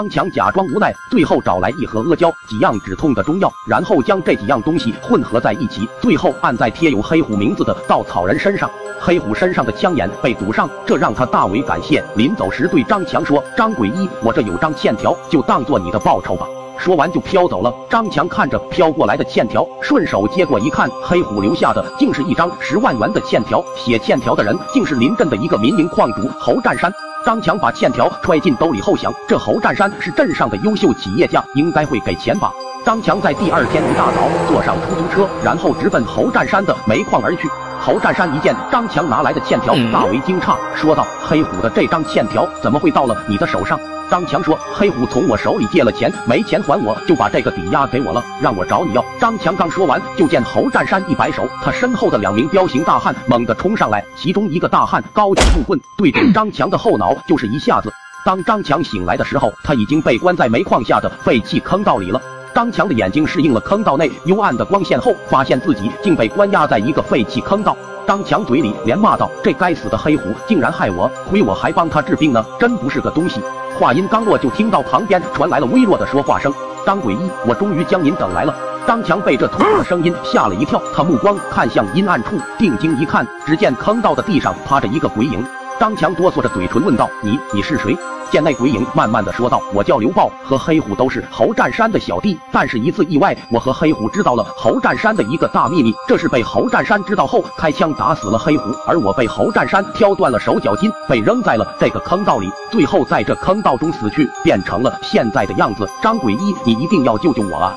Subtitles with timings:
[0.00, 8.70] 张强假装无奈，最后找来一盒阿胶、几样止痛的中药，然后将这几样东西混合在一起，最后按在贴有黑虎名字的稻草人身上。
[8.98, 12.02] 黑虎身上的枪眼被堵上，这让他大为感谢。
[12.16, 16.46] 临走时对张强说：“张鬼医，我这有张欠条，就当做你的报酬吧。”
[16.80, 17.70] 说完就飘走了。
[17.90, 26.90] 张强看着飘过来的欠条，顺手接过一看，黑虎留下的竟是一张十万元的欠条，写欠条的人竟是临镇的一个民营矿主侯占山。
[27.24, 32.50] 张强把欠条揣进兜里后想，这侯占山是镇上的优秀企业家，应该会给钱吧。
[32.84, 37.46] 张强在第二天一大早坐上出租车，然后直奔侯占山的煤矿而去。
[37.78, 43.78] 侯占山一见张强拿来的欠条，大为惊诧，说道：“黑虎的这张欠条怎么会到了你的手上？”
[44.10, 57.92] 张强说：“黑虎从我手里借了钱，没钱还我，就把这个抵押给我了，让我找你要。”张强刚说完，就见侯占山一摆手，他身后的两名彪形大汉猛地冲上来，其中一个大汉高举木棍，对准张强的后脑就是一下子。
[58.24, 62.20] 当张强醒来的时候，他已经被关在煤矿下的废弃坑道里了。
[62.54, 67.76] 张强的眼睛适应了坑道内幽暗的光线后，发现自己竟被关押在一个废弃坑道。
[68.06, 73.40] 张强嘴里连骂道：“这该死的黑虎竟然害我，亏我还帮他治病呢，真不是个东西。”
[73.78, 76.52] 话音刚落，就听到旁边传来了微弱的说话声
[76.84, 78.54] ：“张鬼医，我终于将您等来了。”
[78.86, 85.44] 张强被这突兀的声音吓了一跳，他目光看向阴暗处，定睛一看，只见坑道的地上趴着一个鬼影。
[85.80, 87.96] 张强哆嗦着嘴唇问道：“你，你是谁？”
[88.30, 92.38] 见那鬼影慢慢的说道：“我叫刘豹，和黑虎都是侯占山的小弟。
[92.52, 105.88] 但是一次意外，我和黑虎知道了侯占山的一个大秘密，这是被侯占山知道后开枪打死了黑虎，而我被侯占山挑断了手脚筋，被扔在了这个坑道里，最后在这坑道中死去，变成了现在的样子。
[106.02, 107.74] 张鬼一，你一定要救救我啊！”